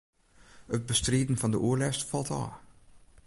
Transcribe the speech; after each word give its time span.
It 0.77 0.85
bestriden 0.89 1.39
fan 1.39 1.53
de 1.53 1.59
oerlêst 1.65 2.01
falt 2.09 2.29
ôf. 2.41 2.51